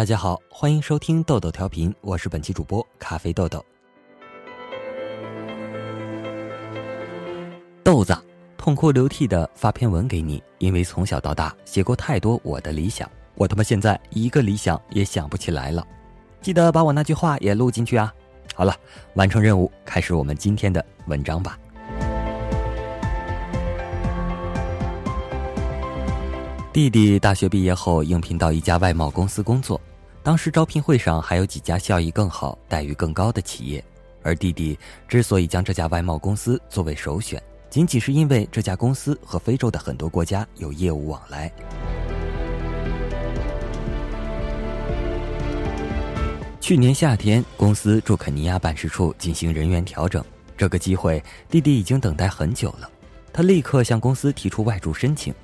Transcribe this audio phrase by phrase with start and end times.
[0.00, 3.62] 大家好，欢迎收听豆豆调频，我是本期主播咖啡豆豆。
[7.84, 8.16] 豆子
[8.56, 15.86] 痛哭流涕的发篇文给你，因为从小到大写过太多我的理想，我他妈现在一个理想也想不起来了。
[16.40, 18.10] 记得把我那句话也录进去啊！
[18.54, 18.74] 好了，
[19.16, 21.58] 完成任务，开始我们今天的文章吧。
[26.72, 29.78] 弟弟大学毕业后应聘到一家外贸公司工作。
[30.22, 33.82] 当时招聘会上还有几家效益更好、待遇更高的企业，
[34.22, 41.50] 而弟弟之所以将这家外贸公司作为首选，仅仅是因为这家公司和非洲的很多国家有业务往来。
[46.60, 50.22] 去年夏天，公司驻肯尼亚办事处进行人员调整，
[50.54, 52.88] 这个机会弟弟已经等待很久了，
[53.32, 55.34] 他立刻向公司提出外驻申请。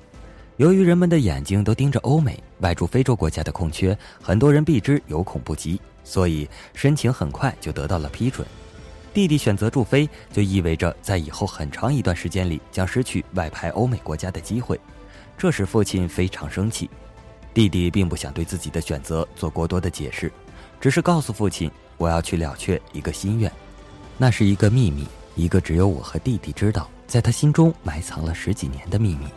[0.57, 8.45] 由于人们的眼睛都盯着欧美，外驻非洲国家的空缺，很多人避之有恐不及，所以申请很快就得到了批准。
[9.13, 14.79] 弟弟选择驻非，就意味着在以后很长一段时间里将失去外派欧美国家的机会，
[15.37, 16.89] 这使父亲非常生气。
[17.53, 20.31] 弟弟并不想对自己的选择做过多的解释，
[20.81, 23.51] 只是告诉父亲：“我要去了却一个心愿，
[24.17, 29.27] 那是一个秘密，一个只有我和弟弟知道，在他心中埋藏了十几年的秘密。”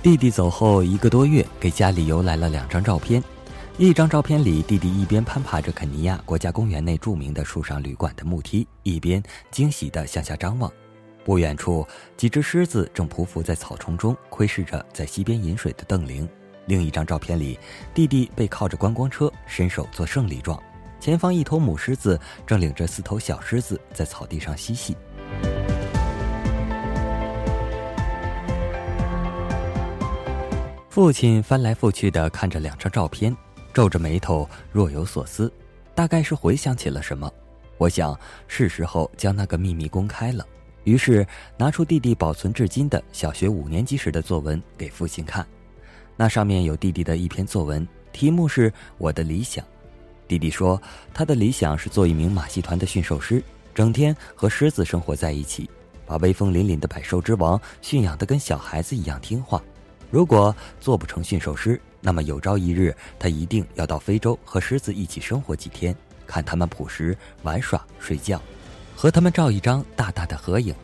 [0.00, 3.22] 弟弟走后一个多月，给家里邮来了两张照片。
[3.78, 10.72] 一张照片里，弟弟一边攀爬着肯尼亚国家公园内著名的树上旅馆的木梯，一边惊喜地向下张望。
[11.24, 16.28] 不远处，几只狮子正匍匐在草丛中，窥视着在溪边饮水的邓玲。
[16.66, 17.58] 另一张照片里，
[17.92, 20.60] 弟弟背靠着观光车，伸手做胜利状。
[21.00, 24.96] 前方，一头母狮子正领着四头小狮子在草地上嬉戏。
[30.98, 33.32] 父亲翻来覆去的看着两张照片，
[33.72, 35.48] 皱着眉头，若有所思，
[35.94, 37.32] 大概是回想起了什么。
[37.76, 38.18] 我想
[38.48, 40.44] 是时候将那个秘密公开了，
[40.82, 41.24] 于是
[41.56, 45.46] 拿出弟弟保存至今的小学五年级时的作文给父亲看。
[46.16, 49.64] 那上面有弟弟的一篇作文，题目是我的理想。
[50.26, 50.82] 弟弟说
[51.14, 53.40] 他的理想是做一名马戏团的驯兽师，
[53.72, 55.70] 整天和狮子生活在一起，
[56.04, 59.62] 把威风凛凛的百兽之王驯养得跟小孩子一样听话。
[60.10, 65.94] 如果做不成驯兽师，那么有朝一日他一定要到非洲和狮子一起生活几天，
[66.26, 68.40] 看他们捕食、玩耍、睡觉，
[68.96, 70.74] 和他们照一张大大的合影。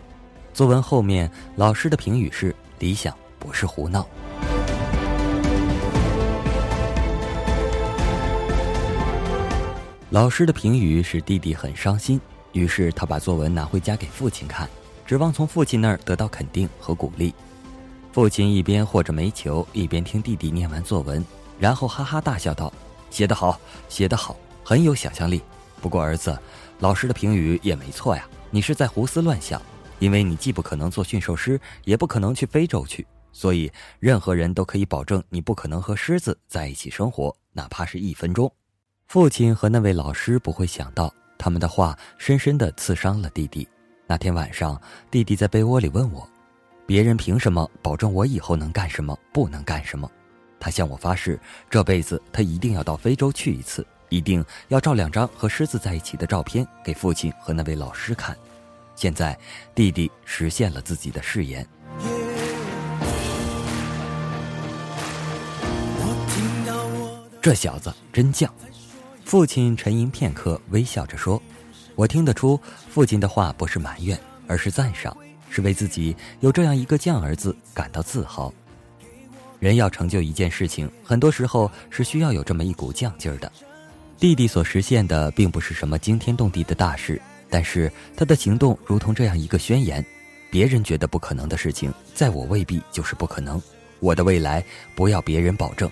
[0.53, 4.07] 作文后面老师的评语是：理想不是胡闹。
[10.11, 12.21] 老师的评语使弟弟很伤心，
[12.53, 14.69] 于是他把作文拿回家给父亲看，
[15.07, 17.35] 指望从父亲那儿得到肯定和鼓励。
[18.15, 21.23] 父亲一边和着煤球，一边听弟弟念完作文，
[21.59, 22.73] 然后哈哈大笑道
[23.11, 25.43] ：“写得好，写得好，很有想象力。
[25.83, 26.39] 不过儿子，
[26.79, 29.61] 老师的评语也没错呀，你是在胡思乱想，
[29.99, 38.49] 因为你既不可能做驯兽师，也不可能去非洲去，所以任何人都可以保证你不可能和狮子在一起生活，哪怕是一分钟。”
[39.09, 43.67] 父亲和那位老师不会想到，他们的话深深地刺伤了弟弟。
[44.07, 46.29] 那天晚上，弟弟在被窝里问我。
[46.87, 50.11] 别人凭什么保证我以后能干什么，不能干什么？
[50.61, 51.39] 他向我发誓，
[51.71, 58.37] 这辈子他一定要到非洲去一次，一定要照两张和狮子在一起的照片给父亲和那位老师看。
[58.95, 59.37] 现在，
[59.75, 61.67] 弟弟实现了自己的誓言。
[67.41, 68.49] 这小子真犟。
[69.25, 71.43] 父亲沉吟片刻，微笑着说
[71.97, 75.17] ：“我听得出，父亲的话不是埋怨，而是赞赏。”
[75.55, 78.53] 是为自己有这样一个犟儿子感到自豪。
[79.61, 83.51] 人要成就一件事情，很多时候是需要有这么一股犟劲儿的。
[84.19, 90.05] 弟弟所实现的并不是什么惊天动地的大事，但是他的行动如同这样一个宣言：
[90.51, 93.63] 别人觉得不可能的事情，在我未必就是不可能。
[94.01, 94.63] 我的未来
[94.97, 95.89] 不要别人保证。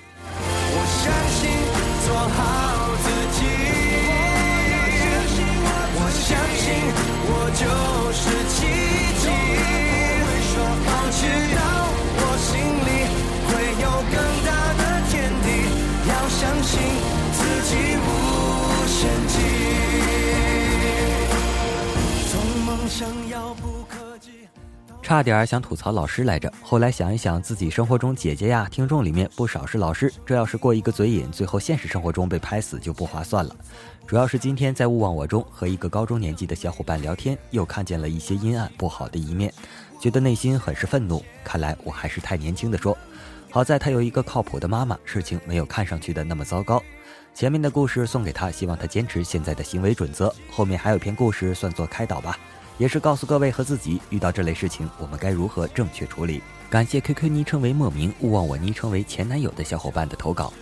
[25.03, 33.55] 差点想吐槽老师来着，后来想一想，自己生活中姐姐呀、听众里面不少是老师，这要是过一个嘴瘾，最后现实生活中被拍死就不划算了。
[34.07, 39.53] 主要是今天在勿忘我中和一个高中年纪的小伙伴聊天，又看见了一些阴暗不好的一面，
[40.01, 41.23] 觉得内心很是愤怒。
[41.45, 42.97] 看来我还是太年轻的说，
[43.51, 46.81] 好在他有一个靠谱的妈妈，事情没有看上去的那么糟糕。
[47.35, 50.33] 前面的故事送给他，希望他坚持现在的行为准则。
[50.51, 52.39] 后面还有篇故事算作开导吧，
[52.83, 56.43] 也是告诉各位和自己，遇到这类事情我们该如何正确处理。
[56.69, 60.53] 感谢 QQ 昵称为莫名勿忘我昵称为前男友的小伙伴的投稿。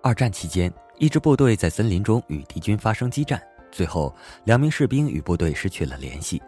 [0.00, 3.38] 二战期间，一支部队在森林中与敌军发生激战，
[3.70, 4.10] 最后
[4.44, 6.40] 两名士兵与部队失去了联系。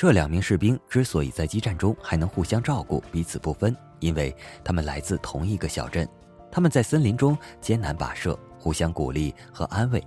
[0.00, 6.08] 这两名士兵之所以在激战中还能互相照顾、彼此不分，因为他们来自同一个小镇。
[6.50, 10.02] 他们在森林中艰难跋涉，互相鼓励和安慰。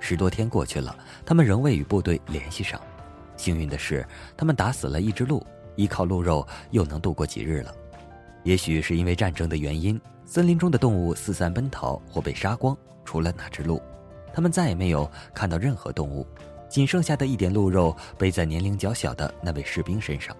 [0.00, 0.96] 十多天过去了，
[1.26, 2.80] 他们仍未与部队联系上。
[3.36, 7.74] 幸运的是，他们打死了一只鹿，依靠鹿肉又能度过几日了。
[8.42, 10.00] 也许是因为战争的原因。
[10.24, 12.74] 森林中的动物四散奔逃或被杀光，
[13.04, 13.82] 除了那只鹿，
[14.32, 16.26] 他们再也没有看到任何动物。
[16.68, 20.36] 仅剩下的一点鹿肉背在年龄较小的那位士兵身上。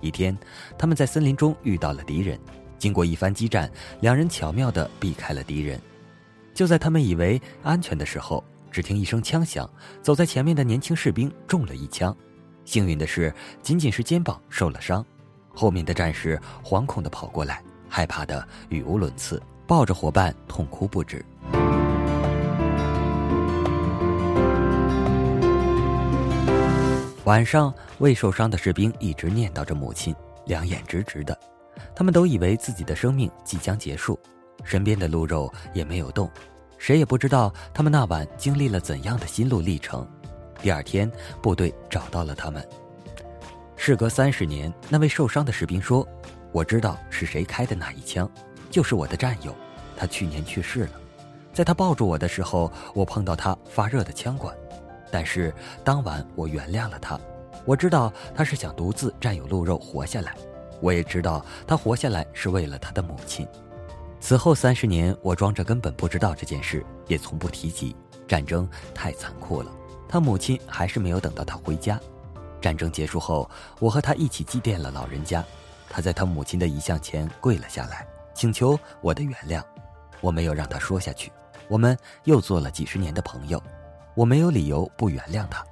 [0.00, 0.36] 一天，
[0.78, 2.38] 他们在森林中遇到了敌人，
[2.78, 3.70] 经过一番激战，
[4.00, 5.80] 两人巧妙地避开了敌人。
[6.54, 9.68] 就在他们以为安全的时候，只听一声枪响，
[10.02, 12.16] 走在前面的年轻士兵中了一枪。
[12.64, 13.32] 幸运的是，
[13.62, 15.04] 仅仅是肩膀受了伤。
[15.54, 17.62] 后面的战士惶恐地跑过来。
[17.88, 21.24] 害怕的语无伦次，抱着伙伴痛哭不止。
[27.28, 30.16] 晚上，未受伤的士兵一直念叨着母亲，
[30.46, 31.38] 两眼直直的。
[31.94, 34.18] 他们都以为自己的生命即将结束，
[34.64, 36.30] 身边的鹿肉也没有动，
[36.78, 40.08] 谁也不知道他们那晚经历了怎样的心路历程。
[40.62, 42.66] 第二天，部队找到了他们。
[43.76, 46.08] 事隔三十年，那位受伤的士兵说。
[46.50, 48.26] 我知道是谁开的那一枪，
[48.70, 49.54] 就是我的战友，
[49.98, 50.92] 他去年去世了。
[51.52, 54.56] 在他抱住我的时候，我碰到他发热的枪管，
[55.10, 57.18] 但是当晚我原谅了他。
[57.64, 60.34] 我知道他是想独自占有鹿肉活下来，
[60.80, 63.46] 我也知道他活下来是为了他的母亲。
[64.20, 67.94] 此后三十年，我装着根本不知道这件事，也从不提及。
[68.26, 69.70] 战争太残酷了，
[70.08, 72.00] 他母亲还是没有等到他回家。
[72.60, 73.48] 战争结束后，
[73.80, 75.44] 我和他一起祭奠了老人家。
[75.88, 79.62] 他在他母亲的遗像前跪了下来，请求我的原谅。
[80.20, 81.32] 我没有让他说下去，
[81.68, 83.62] 我们又做了几十年的朋友，
[84.18, 85.64] 我没有理由不原谅他。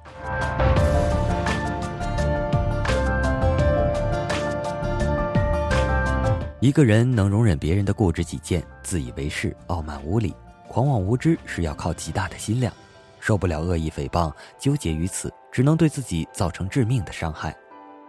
[6.61, 10.33] 一个人能容忍别人的固执己见、自以为是、傲慢无礼、
[10.69, 12.71] 狂妄无知，是要靠极大的心量。
[13.19, 17.53] 受不了恶意诽谤，纠结于此，只能对自己造成致命的伤害。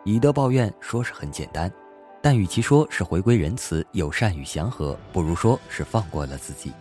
[0.05, 1.69] 以德报怨，说是很简单。
[2.23, 6.73] 但与其说是回归仁慈、友善与祥和，不如说是放过了自己。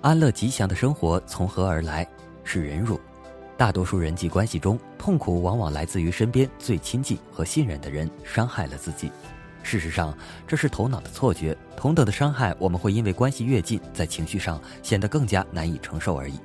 [0.00, 2.04] 安乐吉祥的生活从何而来？
[2.46, 2.98] 是忍辱。
[3.58, 9.10] 大多数人际关系中，痛苦往往来自于身边最亲近和信任的人伤害了自己。
[9.62, 10.16] 事实上，
[10.46, 11.56] 这是头脑的错觉。
[11.76, 16.38] 同等的伤害，我们会因为关系越近，在情绪上显得更加难以承受而已。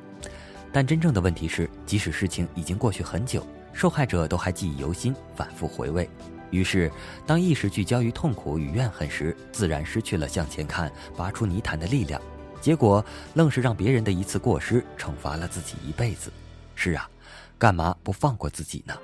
[0.72, 6.10] 但真正的问题是，即使事情已经过去很久，受害者都还记忆犹新，反复回味。
[6.50, 6.92] 于是，
[7.28, 12.20] 当意识聚焦于痛苦与怨恨时，自然失去了向前看、拔出泥潭的力量。
[12.62, 13.04] 结果，
[13.34, 16.32] 愣是让别人的一次过失惩罚了自己一辈子。
[16.76, 17.10] 是啊，
[17.58, 18.96] 干嘛不放过自己呢？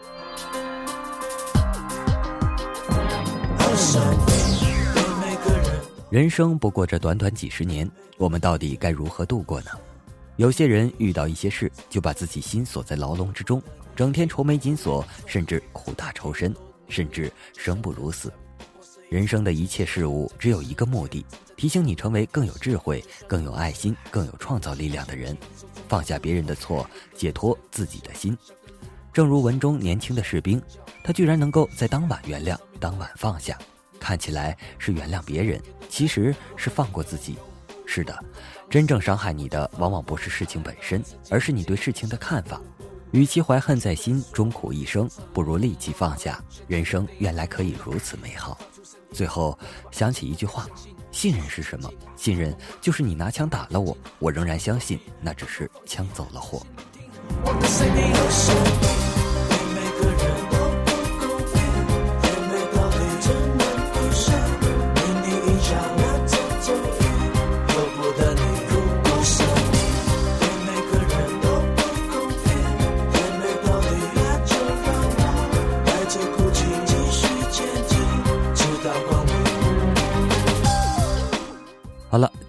[6.09, 9.71] 人生不过这短短几十年，我们到底该如何度过呢？
[10.37, 13.61] 有些人遇到一些事，就把自己心锁在牢笼之中，
[13.95, 16.55] 整天愁眉紧锁，甚至苦大仇深。
[16.89, 18.31] 甚至生不如死。
[19.09, 25.37] 人生的一切事物只有一个目的：提醒你成为更有智慧、更有爱心、更有创造力量的人，
[25.87, 26.85] 放下别人的错，
[27.15, 28.37] 解脱自己的心。
[29.13, 30.61] 正如文中年轻的士兵，
[31.03, 33.57] 他居然能够在当晚原谅、当晚放下，
[33.97, 37.37] 看起来是原谅别人，其实是放过自己。
[37.85, 38.13] 是的，
[38.69, 42.61] 真正伤害你的，往往不是事情本身，而是你对事情的看法。
[43.11, 46.43] 与其怀恨在心，终苦一生，不如立即放下。
[46.67, 48.57] 人生原来可以如此美好。
[49.11, 49.57] 最后
[49.91, 50.67] 想起一句话：
[51.11, 51.89] 信任是什么？
[52.15, 56.61] 信任就是你拿枪打了我，我仍然相信那只是枪走了火。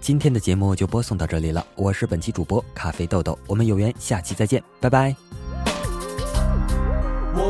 [0.09, 5.15] 今天的节目就播送到这里了，我是本期主播咖啡豆豆，我们有缘下期再见，拜拜。
[7.35, 7.41] 我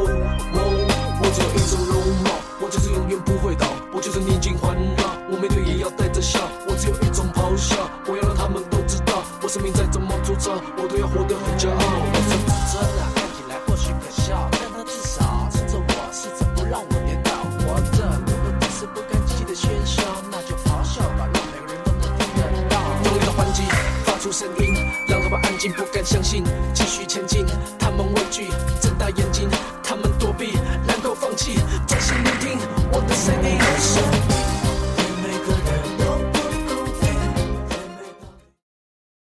[4.02, 4.20] 就是。
[26.76, 27.79] 继续前进。